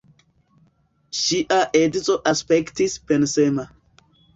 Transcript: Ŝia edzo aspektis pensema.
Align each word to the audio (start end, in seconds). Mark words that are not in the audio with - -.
Ŝia 1.19 1.61
edzo 1.83 2.19
aspektis 2.35 3.01
pensema. 3.09 3.73